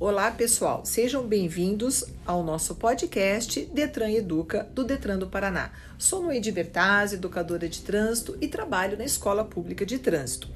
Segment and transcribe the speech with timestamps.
[0.00, 0.84] Olá, pessoal.
[0.84, 5.70] Sejam bem-vindos ao nosso podcast Detran Educa do Detran do Paraná.
[5.96, 10.48] Sou Noedi Bertaz, educadora de trânsito e trabalho na Escola Pública de Trânsito.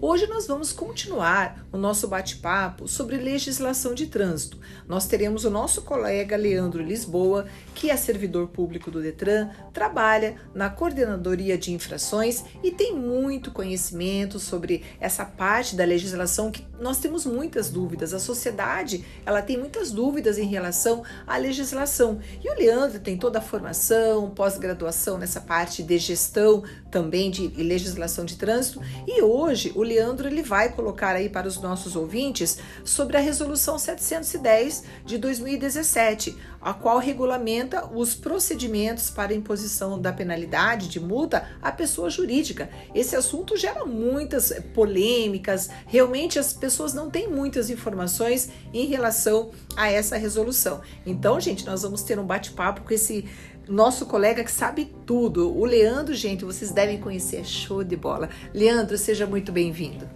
[0.00, 4.58] Hoje nós vamos continuar o nosso bate-papo sobre legislação de trânsito.
[4.86, 10.70] Nós teremos o nosso colega Leandro Lisboa, que é servidor público do Detran, trabalha na
[10.70, 17.24] coordenadoria de infrações e tem muito conhecimento sobre essa parte da legislação que nós temos
[17.26, 18.12] muitas dúvidas.
[18.12, 18.85] A sociedade,
[19.24, 22.20] ela tem muitas dúvidas em relação à legislação.
[22.42, 28.24] E o Leandro tem toda a formação, pós-graduação nessa parte de gestão também de legislação
[28.24, 33.18] de trânsito, e hoje o Leandro ele vai colocar aí para os nossos ouvintes sobre
[33.18, 40.98] a resolução 710 de 2017, a qual regulamenta os procedimentos para imposição da penalidade de
[40.98, 42.70] multa à pessoa jurídica.
[42.94, 49.90] Esse assunto gera muitas polêmicas, realmente as pessoas não têm muitas informações em relação a
[49.90, 50.80] essa resolução.
[51.04, 53.24] Então, gente, nós vamos ter um bate-papo com esse
[53.68, 55.56] nosso colega que sabe tudo.
[55.56, 58.28] O Leandro, gente, vocês devem conhecer, é show de bola.
[58.54, 60.08] Leandro, seja muito bem-vindo.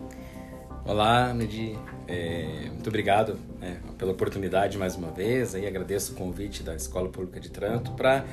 [0.85, 1.79] Olá, Medi.
[2.07, 5.55] É, muito obrigado né, pela oportunidade mais uma vez.
[5.55, 8.25] Aí agradeço o convite da Escola Pública de Trânsito para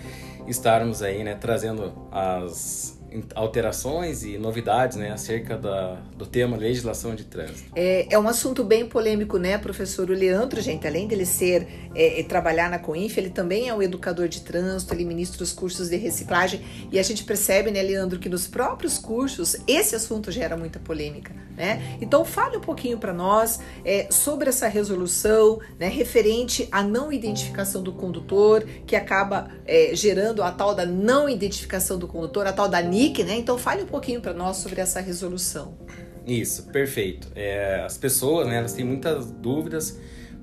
[0.47, 2.96] estarmos aí, né, trazendo as
[3.35, 7.71] alterações e novidades né, acerca da, do tema legislação de trânsito.
[7.75, 10.09] É, é um assunto bem polêmico, né, professor?
[10.09, 14.27] O Leandro, gente, além dele ser é, trabalhar na COINF, ele também é um educador
[14.27, 18.29] de trânsito, ele ministra os cursos de reciclagem e a gente percebe, né, Leandro, que
[18.29, 21.97] nos próprios cursos esse assunto gera muita polêmica, né?
[22.01, 27.81] Então fale um pouquinho para nós é, sobre essa resolução, né, referente à não identificação
[27.81, 32.67] do condutor, que acaba é, gerando a tal da não identificação do condutor, a tal
[32.67, 33.37] da NIC, né?
[33.37, 35.77] Então fale um pouquinho para nós sobre essa resolução.
[36.25, 37.29] Isso, perfeito.
[37.35, 39.97] É, as pessoas, né, elas têm muitas dúvidas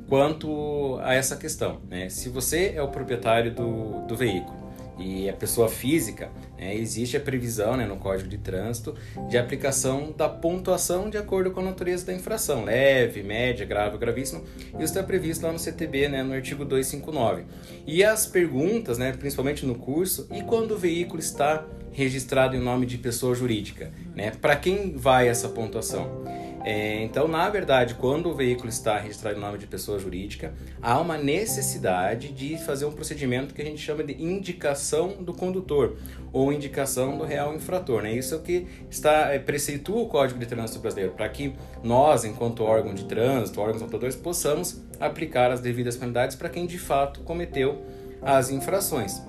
[0.08, 1.80] quanto a essa questão.
[1.90, 2.08] Né?
[2.08, 4.64] Se você é o proprietário do, do veículo
[4.98, 8.94] e a pessoa física, né, existe a previsão né, no Código de Trânsito
[9.28, 13.98] de aplicação da pontuação de acordo com a natureza da infração, leve, média, grave ou
[13.98, 14.40] gravíssima.
[14.74, 17.44] Isso está previsto lá no CTB, né, no artigo 259.
[17.86, 22.84] E as perguntas, né, principalmente no curso, e quando o veículo está registrado em nome
[22.84, 23.90] de pessoa jurídica.
[24.14, 24.32] Né?
[24.32, 26.24] Para quem vai essa pontuação?
[26.64, 30.98] É, então, na verdade, quando o veículo está registrado em nome de pessoa jurídica, há
[30.98, 35.98] uma necessidade de fazer um procedimento que a gente chama de indicação do condutor
[36.32, 38.02] ou indicação do real infrator.
[38.02, 38.14] Né?
[38.14, 42.24] Isso é o que está é, preceitua o Código de Trânsito Brasileiro, para que nós,
[42.24, 47.20] enquanto órgão de trânsito, órgãos autodores, possamos aplicar as devidas penalidades para quem de fato
[47.20, 47.82] cometeu
[48.22, 49.22] as infrações.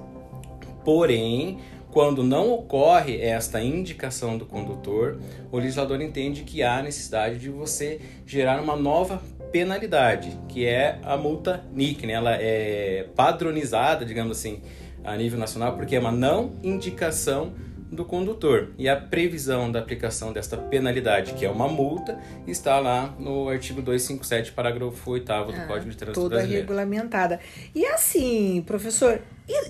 [0.86, 1.60] Porém,
[1.96, 5.18] quando não ocorre esta indicação do condutor,
[5.50, 11.16] o legislador entende que há necessidade de você gerar uma nova penalidade, que é a
[11.16, 12.06] multa NIC.
[12.06, 12.12] Né?
[12.12, 14.60] Ela é padronizada, digamos assim,
[15.06, 17.54] a nível nacional, porque é uma não indicação
[17.92, 18.70] do condutor.
[18.78, 23.82] E a previsão da aplicação desta penalidade, que é uma multa, está lá no artigo
[23.82, 26.62] 257, parágrafo 8 do ah, Código de Trânsito toda Brasileiro.
[26.62, 27.40] regulamentada.
[27.74, 29.22] E assim, professor,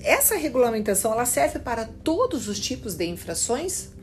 [0.03, 3.93] essa regulamentação ela serve para todos os tipos de infrações?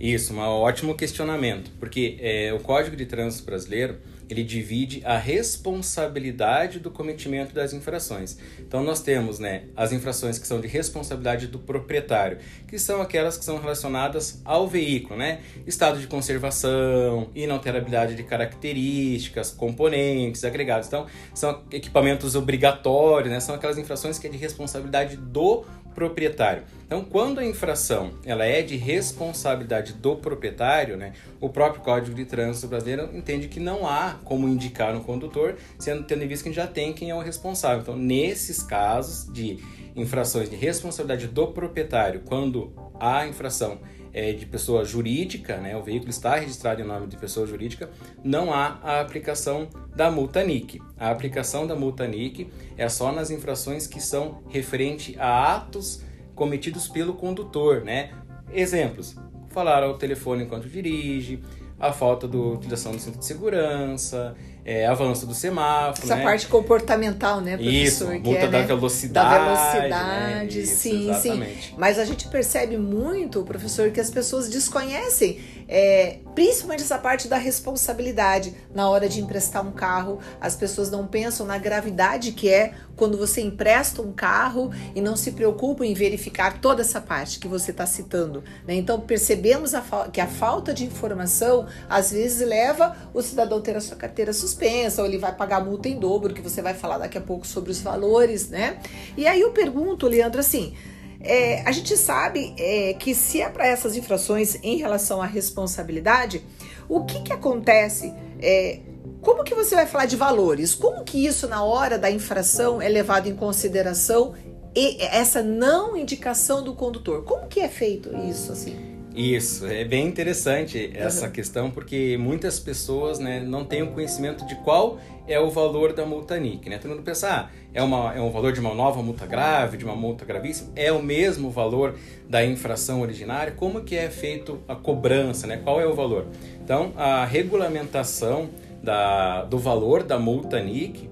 [0.00, 3.98] Isso, um ótimo questionamento, porque é, o Código de Trânsito Brasileiro
[4.32, 8.36] ele divide a responsabilidade do cometimento das infrações.
[8.58, 13.36] Então nós temos, né, as infrações que são de responsabilidade do proprietário, que são aquelas
[13.36, 15.40] que são relacionadas ao veículo, né?
[15.66, 20.88] Estado de conservação, inalterabilidade de características, componentes, agregados.
[20.88, 23.40] Então são equipamentos obrigatórios, né?
[23.40, 26.62] São aquelas infrações que é de responsabilidade do proprietário.
[26.86, 32.24] Então, quando a infração ela é de responsabilidade do proprietário, né, o próprio Código de
[32.24, 36.54] Trânsito brasileiro entende que não há como indicar no condutor, sendo tendo em vista que
[36.54, 37.80] já tem quem é o responsável.
[37.80, 39.58] Então, nesses casos de
[39.96, 43.80] infrações de responsabilidade do proprietário, quando a infração
[44.12, 47.90] é de pessoa jurídica, né, o veículo está registrado em nome de pessoa jurídica,
[48.22, 50.80] não há a aplicação da multa NIC.
[50.98, 56.02] A aplicação da multa NIC é só nas infrações que são referente a atos
[56.34, 58.12] cometidos pelo condutor, né?
[58.52, 59.16] Exemplos:
[59.50, 61.42] falar ao telefone enquanto dirige,
[61.78, 66.04] a falta da utilização do cinto de segurança, é, avanço do semáforo.
[66.04, 66.22] Essa né?
[66.22, 68.14] parte comportamental, né, professor?
[68.14, 68.66] Isso, multa é, da né?
[68.66, 69.28] velocidade.
[69.28, 70.62] Da velocidade, né?
[70.62, 71.68] Isso, sim, exatamente.
[71.68, 71.74] sim.
[71.76, 77.36] Mas a gente percebe muito, professor, que as pessoas desconhecem, é, principalmente essa parte da
[77.36, 80.18] responsabilidade na hora de emprestar um carro.
[80.40, 85.16] As pessoas não pensam na gravidade que é quando você empresta um carro e não
[85.16, 88.44] se preocupa em verificar toda essa parte que você está citando.
[88.66, 88.74] Né?
[88.74, 89.82] Então percebemos a
[90.12, 94.32] que a falta de informação às vezes leva o cidadão a ter a sua carteira
[94.32, 97.46] suspensa ou ele vai pagar multa em dobro, que você vai falar daqui a pouco
[97.46, 98.78] sobre os valores, né?
[99.16, 100.74] E aí eu pergunto, Leandro, assim,
[101.22, 106.44] é, a gente sabe é, que se é para essas infrações em relação à responsabilidade,
[106.88, 108.12] o que, que acontece?
[108.40, 108.80] É,
[109.20, 110.74] como que você vai falar de valores?
[110.74, 114.34] Como que isso na hora da infração é levado em consideração
[114.74, 117.24] e essa não indicação do condutor?
[117.24, 118.91] Como que é feito isso assim?
[119.14, 121.32] Isso, é bem interessante essa uhum.
[121.32, 126.06] questão, porque muitas pessoas né, não têm o conhecimento de qual é o valor da
[126.06, 126.68] multa NIC.
[126.70, 126.78] Né?
[126.78, 129.84] Todo mundo pensa, ah, é, uma, é um valor de uma nova multa grave, de
[129.84, 131.94] uma multa gravíssima, é o mesmo valor
[132.28, 135.58] da infração originária, como que é feito a cobrança, né?
[135.62, 136.26] qual é o valor?
[136.64, 138.48] Então, a regulamentação
[138.82, 141.10] da, do valor da multa NIC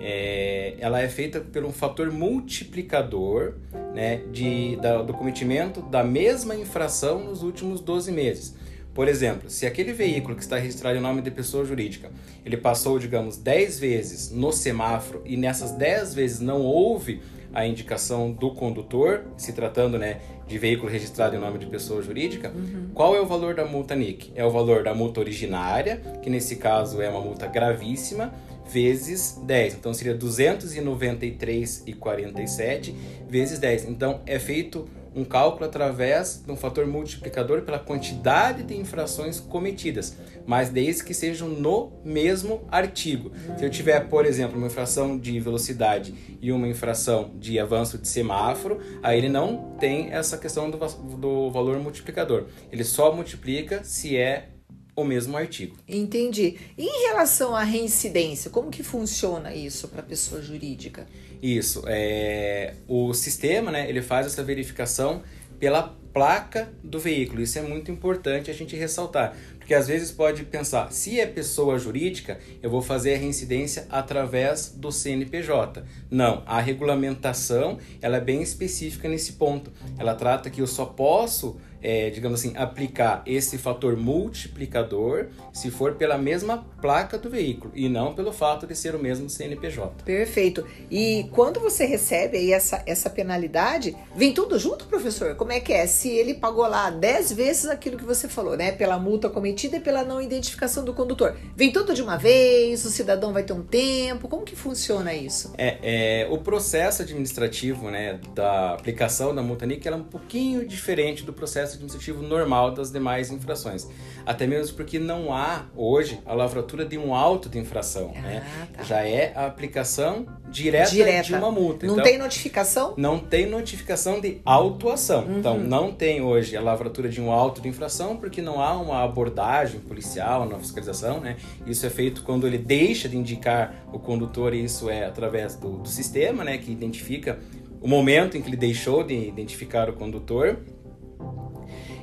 [0.00, 3.54] é, ela é feita por um fator multiplicador
[3.94, 8.54] né, de, da, do cometimento da mesma infração nos últimos 12 meses.
[8.94, 12.10] Por exemplo, se aquele veículo que está registrado em nome de pessoa jurídica,
[12.44, 17.22] ele passou, digamos, 10 vezes no semáforo e nessas 10 vezes não houve
[17.54, 22.50] a indicação do condutor, se tratando né, de veículo registrado em nome de pessoa jurídica,
[22.50, 22.88] uhum.
[22.94, 24.32] qual é o valor da multa NIC?
[24.34, 28.32] É o valor da multa originária, que nesse caso é uma multa gravíssima,
[28.70, 29.74] vezes 10.
[29.74, 32.94] Então seria 293,47
[33.28, 33.88] vezes 10.
[33.88, 40.16] Então é feito um cálculo através de um fator multiplicador pela quantidade de infrações cometidas,
[40.46, 43.32] mas desde que sejam no mesmo artigo.
[43.58, 48.08] Se eu tiver, por exemplo, uma infração de velocidade e uma infração de avanço de
[48.08, 50.78] semáforo, aí ele não tem essa questão do,
[51.18, 52.46] do valor multiplicador.
[52.70, 54.48] Ele só multiplica se é
[54.94, 55.76] o mesmo artigo.
[55.88, 56.58] Entendi.
[56.76, 61.06] E em relação à reincidência, como que funciona isso para a pessoa jurídica?
[61.42, 65.22] Isso, é, o sistema, né, ele faz essa verificação
[65.58, 67.40] pela placa do veículo.
[67.40, 71.78] Isso é muito importante a gente ressaltar, porque às vezes pode pensar, se é pessoa
[71.78, 75.84] jurídica, eu vou fazer a reincidência através do CNPJ.
[76.10, 79.72] Não, a regulamentação, ela é bem específica nesse ponto.
[79.98, 85.94] Ela trata que eu só posso é, digamos assim, aplicar esse fator multiplicador se for
[85.94, 90.04] pela mesma placa do veículo e não pelo fato de ser o mesmo CNPJ.
[90.04, 90.66] Perfeito.
[90.90, 95.34] E quando você recebe aí essa, essa penalidade, vem tudo junto, professor?
[95.34, 95.86] Como é que é?
[95.86, 98.72] Se ele pagou lá 10 vezes aquilo que você falou, né?
[98.72, 101.36] Pela multa cometida e pela não identificação do condutor.
[101.56, 102.84] Vem tudo de uma vez?
[102.84, 104.28] O cidadão vai ter um tempo?
[104.28, 105.52] Como que funciona isso?
[105.58, 111.24] É, é o processo administrativo, né, da aplicação da multa NIC é um pouquinho diferente
[111.24, 113.88] do processo processo administrativo normal das demais infrações.
[114.24, 118.12] Até mesmo porque não há hoje a lavratura de um auto de infração.
[118.16, 118.68] Ah, né?
[118.72, 118.82] Tá.
[118.82, 121.22] Já é a aplicação direta, direta.
[121.24, 121.86] de uma multa.
[121.86, 122.94] Não então, tem notificação?
[122.96, 125.24] Não tem notificação de autuação.
[125.24, 125.38] Uhum.
[125.38, 129.02] Então não tem hoje a lavratura de um auto de infração porque não há uma
[129.02, 131.20] abordagem policial na fiscalização.
[131.20, 131.36] Né?
[131.66, 135.78] Isso é feito quando ele deixa de indicar o condutor e isso é através do,
[135.78, 137.38] do sistema né, que identifica
[137.82, 140.58] o momento em que ele deixou de identificar o condutor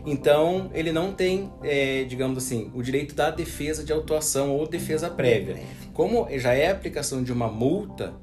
[0.05, 5.09] então, ele não tem, é, digamos assim, o direito da defesa de autuação ou defesa
[5.09, 5.57] prévia.
[5.93, 8.13] Como já é a aplicação de uma multa,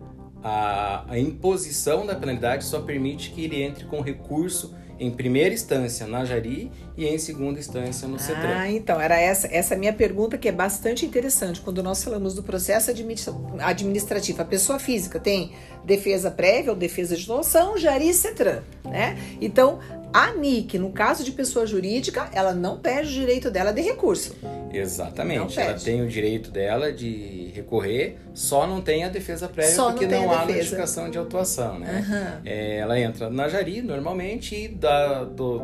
[0.43, 6.07] a, a imposição da penalidade só permite que ele entre com recurso em primeira instância
[6.07, 8.57] na Jari e em segunda instância no CETRAN.
[8.57, 11.61] Ah, então, era essa essa minha pergunta que é bastante interessante.
[11.61, 15.53] Quando nós falamos do processo administrativo, a pessoa física tem
[15.85, 19.19] defesa prévia ou defesa de noção, Jari e CETRAN, né?
[19.41, 19.79] Então,
[20.17, 24.35] a NIC, no caso de pessoa jurídica, ela não perde o direito dela de recurso.
[24.73, 25.61] Exatamente.
[25.61, 30.07] Ela tem o direito dela de recorrer, só não tem a defesa prévia só porque
[30.07, 31.79] não, não há notificação de autuação.
[31.79, 32.03] Né?
[32.09, 32.41] Uhum.
[32.47, 35.61] É, ela entra na Jari normalmente e da, do,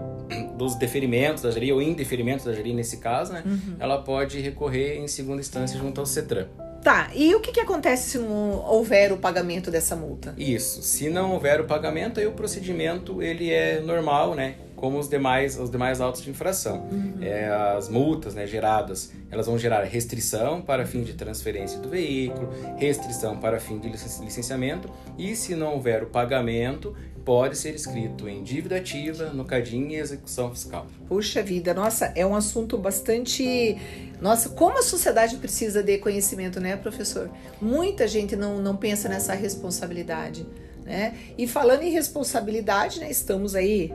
[0.58, 3.42] dos deferimentos da Jari, ou indeferimento da Jari nesse caso, né?
[3.46, 3.76] Uhum.
[3.80, 6.46] ela pode recorrer em segunda instância junto ao CETRAN.
[6.82, 10.34] Tá, e o que, que acontece se não houver o pagamento dessa multa?
[10.36, 14.56] Isso, se não houver o pagamento, aí o procedimento ele é normal, né?
[14.82, 16.88] Como os demais, os demais autos de infração.
[16.90, 17.14] Uhum.
[17.20, 17.46] É,
[17.76, 22.48] as multas né, geradas, elas vão gerar restrição para fim de transferência do veículo,
[22.78, 28.42] restrição para fim de licenciamento, e se não houver o pagamento, pode ser escrito em
[28.42, 30.84] dívida ativa, no CADIM e execução fiscal.
[31.06, 33.76] Puxa vida, nossa, é um assunto bastante.
[34.20, 37.30] Nossa, como a sociedade precisa de conhecimento, né, professor?
[37.60, 40.44] Muita gente não, não pensa nessa responsabilidade,
[40.84, 41.16] né?
[41.38, 43.92] E falando em responsabilidade, né, estamos aí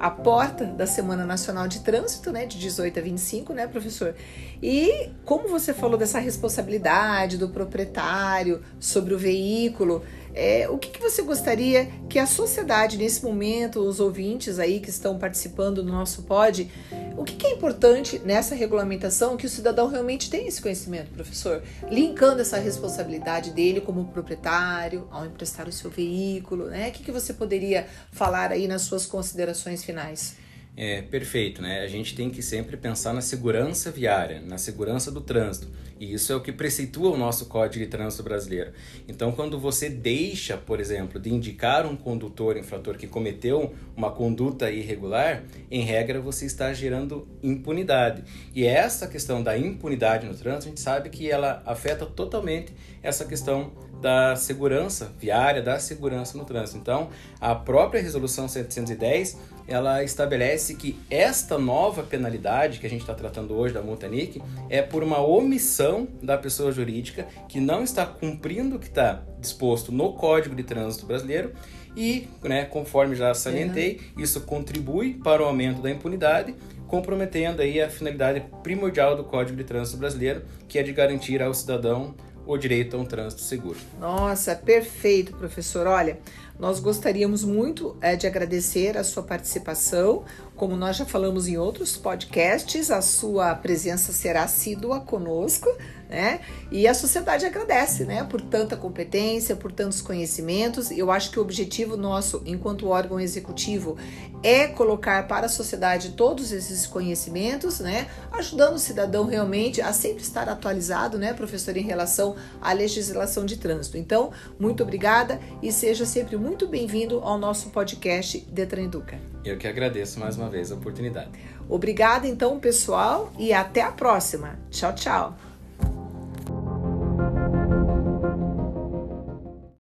[0.00, 4.14] à porta da Semana Nacional de Trânsito, né, de 18 a 25, né, professor?
[4.62, 10.02] E como você falou dessa responsabilidade do proprietário sobre o veículo,
[10.34, 14.90] é, o que, que, você gostaria que a sociedade, nesse momento, os ouvintes aí que
[14.90, 16.70] estão participando do nosso pod,
[17.16, 21.62] o que, que é importante nessa regulamentação que o cidadão realmente tenha esse conhecimento, professor?
[21.90, 26.88] Linkando essa responsabilidade dele como proprietário, ao emprestar o seu veículo, né?
[26.88, 30.36] O que, que você poderia falar aí nas suas considerações finais?
[30.82, 31.80] É, perfeito, né?
[31.80, 35.68] A gente tem que sempre pensar na segurança viária, na segurança do trânsito.
[36.00, 38.72] E isso é o que preceitua o nosso Código de Trânsito brasileiro.
[39.06, 44.70] Então, quando você deixa, por exemplo, de indicar um condutor infrator que cometeu uma conduta
[44.70, 48.24] irregular, em regra você está gerando impunidade.
[48.54, 52.72] E essa questão da impunidade no trânsito, a gente sabe que ela afeta totalmente
[53.02, 53.70] essa questão
[54.00, 56.78] da segurança viária, da segurança no trânsito.
[56.78, 59.36] Então, a própria resolução 710
[59.70, 64.42] ela estabelece que esta nova penalidade que a gente está tratando hoje da multa NIC
[64.68, 69.92] é por uma omissão da pessoa jurídica que não está cumprindo o que está disposto
[69.92, 71.52] no Código de Trânsito Brasileiro
[71.96, 74.22] e, né, conforme já salientei, uhum.
[74.22, 76.54] isso contribui para o aumento da impunidade,
[76.86, 81.54] comprometendo aí a finalidade primordial do Código de Trânsito Brasileiro, que é de garantir ao
[81.54, 82.14] cidadão
[82.52, 83.78] o direito a um trânsito seguro.
[83.98, 85.86] Nossa, perfeito, professor.
[85.86, 86.18] Olha,
[86.58, 90.24] nós gostaríamos muito é, de agradecer a sua participação.
[90.60, 95.70] Como nós já falamos em outros podcasts, a sua presença será assídua conosco
[96.10, 96.40] né?
[96.72, 100.90] E a sociedade agradece, né, por tanta competência, por tantos conhecimentos.
[100.90, 103.96] Eu acho que o objetivo nosso, enquanto órgão executivo,
[104.42, 110.22] é colocar para a sociedade todos esses conhecimentos, né, ajudando o cidadão realmente a sempre
[110.22, 113.96] estar atualizado, né, professor, em relação à legislação de trânsito.
[113.96, 119.20] Então, muito obrigada e seja sempre muito bem-vindo ao nosso podcast Detran Educa.
[119.44, 121.30] Eu que agradeço mais uma vez a oportunidade.
[121.68, 124.58] Obrigada, então, pessoal, e até a próxima.
[124.70, 125.36] Tchau, tchau.